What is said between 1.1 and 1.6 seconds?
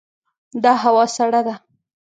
سړه ده.